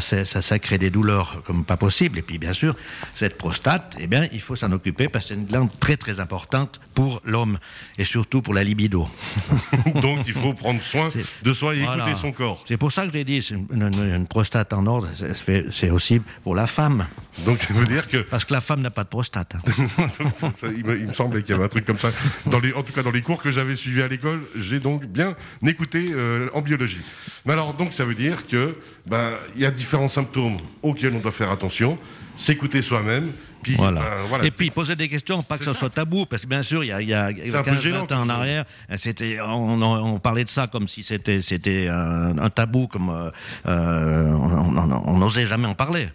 ça, 0.00 0.24
ça, 0.24 0.42
ça, 0.42 0.58
crée 0.58 0.78
des 0.78 0.90
douleurs 0.90 1.42
comme 1.44 1.64
pas 1.64 1.76
possible. 1.76 2.18
Et 2.18 2.22
puis, 2.22 2.38
bien 2.38 2.52
sûr, 2.52 2.76
cette 3.14 3.36
prostate, 3.36 3.96
eh 3.98 4.06
bien, 4.06 4.26
il 4.32 4.40
faut 4.40 4.56
s'en 4.56 4.70
occuper 4.72 5.08
parce 5.08 5.24
que 5.24 5.28
c'est 5.30 5.40
une 5.40 5.46
glande 5.46 5.70
très, 5.80 5.96
très 5.96 6.20
importante 6.20 6.80
pour 6.94 7.20
l'homme 7.24 7.58
et 7.98 8.04
surtout 8.04 8.42
pour 8.42 8.54
la 8.54 8.62
libido. 8.62 9.08
Donc, 9.96 10.20
il 10.26 10.34
faut 10.34 10.54
prendre 10.54 10.80
soin 10.80 11.08
de 11.42 11.52
soi 11.52 11.74
et 11.74 11.82
écouter 11.82 12.14
son 12.14 12.32
corps. 12.32 12.64
C'est 12.68 12.76
pour 12.76 12.92
ça 12.92 13.06
que 13.06 13.12
j'ai 13.12 13.24
dit, 13.24 13.38
une, 13.38 13.92
une, 13.92 14.26
prostate 14.26 14.72
en 14.72 14.86
ordre, 14.86 15.08
c'est 15.36 15.90
aussi 15.90 16.20
pour 16.42 16.54
la 16.54 16.66
femme. 16.66 17.06
Donc, 17.44 17.60
ça 17.60 17.74
veut 17.74 17.86
dire 17.86 18.08
que. 18.08 18.18
Parce 18.18 18.44
que 18.44 18.52
la 18.52 18.60
femme 18.60 18.80
n'a 18.80 18.90
pas 18.90 19.04
de 19.04 19.08
prostate. 19.08 19.54
Hein. 19.54 19.60
il, 20.76 20.84
me, 20.84 20.98
il 20.98 21.06
me 21.08 21.12
semble 21.12 21.31
qu'il 21.40 21.50
y 21.50 21.52
avait 21.52 21.64
un 21.64 21.68
truc 21.68 21.84
comme 21.84 21.98
ça. 21.98 22.10
Dans 22.46 22.60
les, 22.60 22.72
en 22.72 22.82
tout 22.82 22.92
cas, 22.92 23.02
dans 23.02 23.10
les 23.10 23.22
cours 23.22 23.42
que 23.42 23.50
j'avais 23.50 23.76
suivis 23.76 24.02
à 24.02 24.08
l'école, 24.08 24.40
j'ai 24.56 24.80
donc 24.80 25.04
bien 25.06 25.34
écouté 25.66 26.10
euh, 26.12 26.48
en 26.54 26.60
biologie. 26.60 27.00
Mais 27.46 27.52
alors, 27.52 27.74
donc, 27.74 27.92
ça 27.92 28.04
veut 28.04 28.14
dire 28.14 28.46
que 28.46 28.76
ben, 29.06 29.30
il 29.56 29.62
y 29.62 29.66
a 29.66 29.70
différents 29.70 30.08
symptômes 30.08 30.58
auxquels 30.82 31.14
on 31.14 31.20
doit 31.20 31.32
faire 31.32 31.50
attention, 31.50 31.98
s'écouter 32.36 32.82
soi-même. 32.82 33.30
Puis, 33.62 33.76
voilà. 33.76 34.02
Voilà. 34.28 34.44
Et 34.44 34.50
puis 34.50 34.70
poser 34.70 34.96
des 34.96 35.08
questions, 35.08 35.40
pas 35.42 35.56
que 35.56 35.64
ce 35.64 35.72
soit 35.72 35.90
tabou, 35.90 36.26
parce 36.26 36.42
que 36.42 36.48
bien 36.48 36.64
sûr, 36.64 36.82
il 36.82 36.88
y 36.88 36.92
a, 36.92 37.00
il 37.00 37.08
y 37.08 37.14
a 37.14 37.32
15 37.32 37.86
20 37.86 38.12
ans 38.12 38.22
en 38.22 38.28
arrière, 38.28 38.64
c'était, 38.96 39.38
on, 39.40 39.80
on, 39.80 40.18
parlait 40.18 40.42
de 40.42 40.48
ça 40.48 40.66
comme 40.66 40.88
si 40.88 41.04
c'était, 41.04 41.40
c'était 41.40 41.86
un, 41.88 42.50
tabou, 42.50 42.88
comme 42.88 43.08
euh, 43.10 43.30
euh 43.66 44.32
on 44.32 45.18
n'osait 45.18 45.46
jamais 45.46 45.68
en 45.68 45.74
parler. 45.74 46.08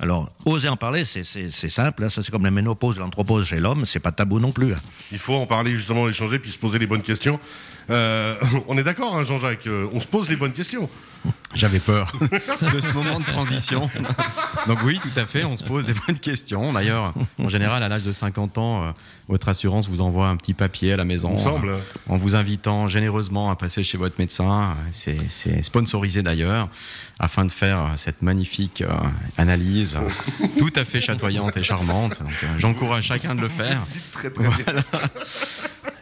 Alors, 0.00 0.32
oser 0.46 0.70
en 0.70 0.78
parler, 0.78 1.04
c'est 1.04 1.24
simple. 1.50 2.04
Hein. 2.04 2.08
Ça, 2.08 2.22
c'est 2.22 2.30
comme 2.30 2.44
la 2.44 2.50
ménopause, 2.50 2.98
l'anthropose 2.98 3.46
chez 3.46 3.60
l'homme. 3.60 3.84
C'est 3.84 4.00
pas 4.00 4.12
tabou 4.12 4.40
non 4.40 4.50
plus. 4.50 4.72
Hein. 4.72 4.80
Il 5.12 5.18
faut 5.18 5.34
en 5.34 5.46
parler, 5.46 5.76
justement, 5.76 6.08
échanger, 6.08 6.38
puis 6.38 6.50
se 6.50 6.58
poser 6.58 6.78
les 6.78 6.86
bonnes 6.86 7.02
questions. 7.02 7.38
Euh, 7.90 8.34
on 8.68 8.78
est 8.78 8.82
d'accord, 8.82 9.16
hein, 9.16 9.24
Jean-Jacques 9.24 9.66
euh, 9.66 9.86
On 9.92 10.00
se 10.00 10.06
pose 10.06 10.28
les 10.28 10.36
bonnes 10.36 10.52
questions. 10.52 10.88
J'avais 11.54 11.80
peur 11.80 12.12
de 12.20 12.80
ce 12.80 12.94
moment 12.94 13.18
de 13.18 13.24
transition. 13.24 13.90
Donc 14.66 14.78
oui, 14.84 14.98
tout 15.02 15.20
à 15.20 15.26
fait, 15.26 15.44
on 15.44 15.56
se 15.56 15.64
pose 15.64 15.86
des 15.86 15.94
bonnes 16.06 16.18
questions. 16.18 16.72
D'ailleurs, 16.72 17.12
en 17.38 17.48
général, 17.48 17.82
à 17.82 17.88
l'âge 17.88 18.04
de 18.04 18.12
50 18.12 18.58
ans, 18.58 18.82
euh, 18.84 18.90
votre 19.28 19.48
assurance 19.48 19.88
vous 19.88 20.00
envoie 20.00 20.28
un 20.28 20.36
petit 20.36 20.54
papier 20.54 20.92
à 20.94 20.96
la 20.96 21.04
maison 21.04 21.34
Ensemble. 21.34 21.74
en 22.08 22.16
vous 22.16 22.36
invitant 22.36 22.88
généreusement 22.88 23.50
à 23.50 23.56
passer 23.56 23.82
chez 23.82 23.98
votre 23.98 24.14
médecin. 24.18 24.74
C'est 24.92 25.62
sponsorisé 25.62 26.22
d'ailleurs, 26.22 26.68
afin 27.18 27.44
de 27.44 27.52
faire 27.52 27.92
cette 27.96 28.22
magnifique 28.22 28.82
analyse 29.36 29.89
tout 30.58 30.72
à 30.76 30.84
fait 30.84 31.00
chatoyante 31.00 31.56
et 31.56 31.62
charmante. 31.62 32.20
J'encourage 32.58 33.04
chacun 33.04 33.34
de 33.34 33.40
le 33.40 33.48
faire. 33.48 33.82
Très, 34.12 34.30
très 34.30 34.44
bien. 34.44 34.82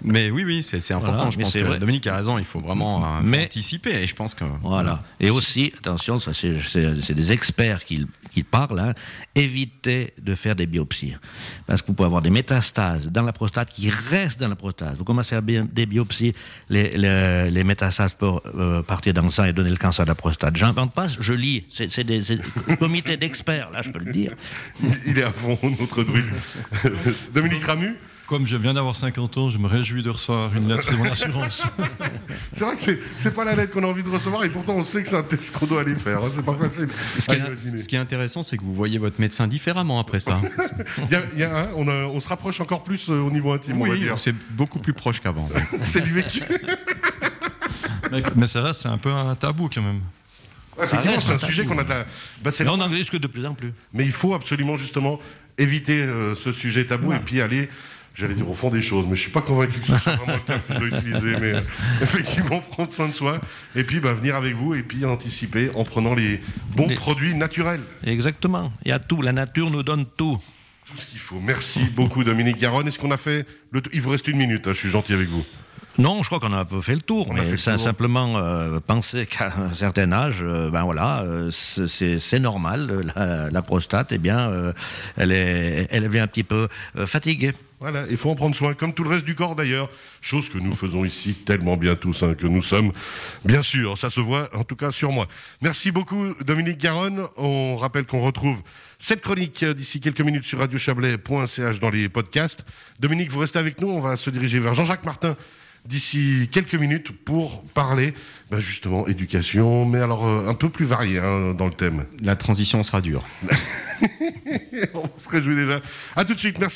Mais 0.03 0.31
oui, 0.31 0.45
oui, 0.45 0.63
c'est 0.63 0.93
important. 0.93 1.31
je 1.31 1.39
pense 1.39 1.53
que 1.53 1.79
Dominique 1.79 2.07
a 2.07 2.17
raison. 2.17 2.39
Il 2.39 2.45
faut 2.45 2.61
vraiment 2.61 3.05
euh, 3.05 3.45
anticiper. 3.45 4.03
Et 4.03 4.07
je 4.07 4.15
pense 4.15 4.35
que 4.35 4.45
voilà. 4.63 5.03
Et 5.21 5.31
aussi, 5.31 5.73
attention, 5.79 6.19
ça 6.19 6.33
c'est 6.35 7.15
des 7.15 7.33
experts 7.33 7.85
qui, 7.85 8.07
qui 8.33 8.43
parlent. 8.43 8.81
Hein, 8.81 8.95
évitez 9.35 10.15
de 10.21 10.35
faire 10.35 10.55
des 10.55 10.67
biopsies 10.67 11.15
parce 11.67 11.83
que 11.83 11.89
vous 11.89 11.95
pouvez 11.95 12.07
avoir 12.07 12.23
des 12.23 12.31
métastases 12.31 13.09
dans 13.09 13.23
la 13.23 13.33
prostate 13.33 13.71
qui 13.71 13.91
restent 13.91 14.41
dans 14.41 14.49
la 14.49 14.57
prostate. 14.57 14.97
Vous 14.97 15.05
commencez 15.05 15.35
à 15.35 15.41
des 15.41 15.87
biopsies, 15.87 16.35
les, 16.69 16.97
les, 17.51 17.65
métastases 17.65 18.15
peuvent 18.15 18.41
euh, 18.57 18.83
partir 18.83 19.15
dans 19.15 19.23
le 19.23 19.31
sang 19.31 19.45
et 19.45 19.53
donner 19.53 19.71
le 19.71 19.77
cancer 19.77 20.05
de 20.05 20.11
la 20.11 20.15
prostate. 20.15 20.57
J'invente 20.57 20.93
pas, 20.93 21.07
je 21.09 21.33
lis. 21.33 21.67
C'est 21.71 22.05
des, 22.05 22.23
comités 22.79 23.17
d'experts. 23.17 23.71
Là, 23.71 23.83
je 23.83 23.91
peux 23.91 23.99
le 23.99 24.13
dire. 24.13 24.35
Il 25.07 25.19
est 25.19 25.23
à 25.23 25.33
fond, 25.33 25.59
notre 25.79 26.03
druide. 26.05 26.25
Dominique 27.35 27.65
Ramu 27.65 27.97
comme 28.29 28.47
je 28.47 28.57
viens 28.59 28.75
d'avoir 28.75 28.95
50 28.95 29.39
ans, 29.39 29.51
je 29.51 29.57
me 29.57 29.67
réjouis 29.67 30.03
de 30.03 30.11
recevoir 30.11 30.55
une 30.55 30.69
lettre 30.69 30.93
de 30.93 30.97
mon 30.97 31.05
assurance. 31.05 31.67
c'est 32.53 32.63
vrai 32.63 32.77
que 32.77 33.01
c'est 33.19 33.35
pas 33.35 33.45
la 33.45 33.57
lettre 33.57 33.73
qu'on 33.73 33.83
a 33.83 33.87
envie 33.87 34.03
de 34.03 34.09
recevoir 34.11 34.45
et 34.45 34.51
pourtant 34.51 34.75
on 34.75 34.85
sait 34.85 35.03
que 35.03 35.09
c'est 35.09 35.17
un 35.17 35.23
test 35.23 35.51
qu'on 35.57 35.65
doit 35.65 35.81
aller 35.81 35.95
faire. 35.95 36.23
Hein, 36.23 36.31
c'est 36.35 36.45
pas 36.45 36.55
facile. 36.55 36.89
Ce 37.01 37.89
qui, 37.89 37.97
est, 37.97 37.99
intéressant, 37.99 38.43
c'est 38.43 38.59
que 38.59 38.63
vous 38.63 38.75
voyez 38.75 38.99
votre 38.99 39.19
médecin 39.19 39.49
différemment 39.49 39.99
après 39.99 40.21
ça. 40.21 40.41
il 41.35 41.39
y 41.39 41.43
a, 41.43 41.71
on, 41.75 42.21
se 42.21 42.29
rapproche 42.29 42.61
encore 42.61 42.85
plus 42.85 43.09
euh, 43.09 43.15
au 43.15 43.31
niveau 43.31 43.51
intime, 43.53 43.81
oui, 43.81 43.89
on 43.89 43.93
va 43.95 43.99
dire. 43.99 44.21
C'est 44.21 44.35
beaucoup 44.51 44.79
plus 44.79 44.93
proche 44.93 45.21
qu'avant. 45.21 45.49
c'est 45.83 46.03
du 46.03 46.13
vécu. 46.13 46.43
mais, 48.37 48.47
ça 48.47 48.61
reste, 48.61 48.83
c'est 48.83 48.89
un 48.89 48.99
peu 48.99 49.11
un 49.11 49.35
tabou 49.37 49.71
quand 49.75 49.83
même. 49.83 50.01
Effectivement, 50.83 51.21
c'est 51.21 51.33
un, 51.33 51.39
sujet 51.39 51.65
qu'on 51.65 51.79
a. 51.79 51.83
De 51.83 51.95
bah, 52.45 52.51
on 52.67 52.81
en 52.81 52.89
risque 52.89 53.19
de 53.19 53.27
plus 53.27 53.47
en 53.47 53.55
plus. 53.55 53.73
Mais 53.95 54.05
il 54.05 54.13
faut 54.13 54.35
absolument 54.35 54.77
justement 54.77 55.19
éviter 55.57 56.03
euh, 56.03 56.35
ce 56.35 56.53
sujet 56.53 56.85
tabou 56.85 57.13
et 57.13 57.19
puis 57.19 57.41
aller 57.41 57.69
j'allais 58.19 58.35
dire 58.35 58.49
au 58.51 58.55
fond 58.55 58.71
des 58.71 58.83
choses, 58.83 59.07
mais 59.09 59.15
je 59.15 59.21
suis 59.21 59.31
pas 59.31 59.43
convaincu 59.43 59.79
que 59.81 59.87
ce 59.87 59.97
soit 59.97 60.17
vraiment 60.17 60.35
le 60.35 60.41
terme 60.41 60.61
que 60.67 60.75
je 60.75 60.79
dois 60.79 60.99
utiliser, 60.99 61.37
mais 61.41 61.55
euh, 61.55 61.61
effectivement 62.03 62.61
prendre 62.61 62.93
soin 62.95 63.09
de 63.09 63.13
soi, 63.13 63.41
et 63.77 63.85
puis 63.85 64.01
bah, 64.01 64.13
venir 64.13 64.35
avec 64.35 64.55
vous, 64.55 64.75
et 64.75 64.83
puis 64.83 65.05
anticiper 65.05 65.71
en 65.75 65.85
prenant 65.85 66.15
les 66.15 66.41
bons 66.75 66.93
produits 66.95 67.35
naturels. 67.35 67.81
Exactement, 68.05 68.73
il 68.85 68.89
y 68.89 68.93
a 68.93 68.99
tout, 68.99 69.23
la 69.23 69.33
nature 69.33 69.71
nous 69.71 69.83
donne 69.83 70.05
tout. 70.05 70.39
Tout 70.87 70.97
ce 70.97 71.07
qu'il 71.07 71.21
faut. 71.21 71.39
Merci 71.41 71.81
beaucoup 71.95 72.25
Dominique 72.25 72.57
Garonne. 72.59 72.89
Est-ce 72.89 72.99
qu'on 72.99 73.11
a 73.11 73.19
fait 73.19 73.47
le 73.73 73.83
Il 73.93 74.01
vous 74.01 74.09
reste 74.11 74.27
une 74.27 74.39
minute, 74.39 74.67
hein, 74.67 74.73
je 74.73 74.79
suis 74.79 74.91
gentil 74.91 75.13
avec 75.13 75.29
vous. 75.29 75.45
Non, 75.99 76.23
je 76.23 76.29
crois 76.29 76.39
qu'on 76.39 76.53
a 76.53 76.59
un 76.59 76.65
peu 76.65 76.81
fait 76.81 76.95
le 76.95 77.01
tour, 77.01 77.35
mais 77.35 77.57
ça, 77.57 77.77
simplement 77.77 78.39
euh, 78.39 78.79
penser 78.79 79.27
qu'à 79.27 79.53
un 79.57 79.75
certain 79.75 80.13
âge, 80.13 80.45
euh, 80.47 80.71
ben 80.71 80.85
voilà, 80.85 81.23
euh, 81.23 81.51
c'est 81.51 82.39
normal. 82.39 83.13
La, 83.51 83.63
prostate, 83.63 84.13
eh 84.13 84.19
bien, 84.19 84.73
elle 85.17 85.33
est, 85.33 85.89
elle 85.91 86.05
est 86.05 86.21
un 86.21 86.27
petit 86.29 86.45
peu 86.45 86.69
fatiguée. 87.05 87.53
Voilà, 87.81 88.05
il 88.11 88.17
faut 88.17 88.31
en 88.31 88.37
prendre 88.37 88.55
soin, 88.55 88.75
comme 88.75 88.93
tout 88.93 89.03
le 89.03 89.11
reste 89.11 89.25
du 89.25 89.35
corps 89.35 89.57
d'ailleurs. 89.57 89.89
Chose 90.21 90.49
que 90.49 90.59
nous 90.59 90.75
faisons 90.75 91.05
ici 91.05 91.35
tellement 91.35 91.77
bien 91.77 91.97
tous, 91.97 92.23
hein, 92.23 92.35
que 92.35 92.47
nous 92.47 92.63
sommes, 92.63 92.93
bien 93.45 93.63
sûr, 93.63 93.99
ça 93.99 94.11
se 94.11 94.21
voit 94.21 94.49
en 94.55 94.65
tout 94.65 94.77
cas 94.77 94.93
sur 94.93 95.13
moi. 95.13 95.27
Merci 95.63 95.91
beaucoup 95.91 96.35
Dominique 96.45 96.79
Garonne. 96.79 97.27
On 97.37 97.77
rappelle 97.77 98.05
qu'on 98.05 98.21
retrouve 98.21 98.61
cette 98.99 99.21
chronique 99.21 99.65
d'ici 99.65 100.01
quelques 100.01 100.21
minutes 100.21 100.45
sur 100.45 100.59
radiochablais.ch 100.61 101.81
dans 101.81 101.91
les 101.91 102.09
podcasts. 102.09 102.65
Dominique, 103.01 103.31
vous 103.31 103.41
restez 103.41 103.59
avec 103.59 103.81
nous, 103.81 103.89
on 103.89 104.01
va 104.01 104.17
se 104.17 104.31
diriger 104.31 104.59
vers 104.61 104.75
Jean-Jacques 104.75 105.05
Martin 105.05 105.37
d'ici 105.89 106.49
quelques 106.53 106.75
minutes 106.75 107.11
pour 107.25 107.63
parler 107.75 108.13
ben 108.51 108.61
justement 108.61 109.07
éducation, 109.07 109.87
mais 109.87 110.01
alors 110.01 110.27
euh, 110.27 110.49
un 110.49 110.55
peu 110.55 110.69
plus 110.69 110.85
varié 110.85 111.19
hein, 111.19 111.55
dans 111.57 111.67
le 111.67 111.73
thème. 111.73 112.05
La 112.23 112.37
transition 112.37 112.83
sera 112.83 113.01
dure. 113.01 113.25
On 114.95 115.19
se 115.19 115.29
réjouit 115.29 115.57
déjà. 115.57 115.81
À 116.15 116.25
tout 116.25 116.35
de 116.35 116.39
suite, 116.39 116.59
merci. 116.59 116.67